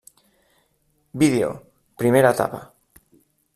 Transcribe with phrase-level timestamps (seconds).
[1.21, 1.49] Vídeo:
[1.99, 2.61] primera etapa.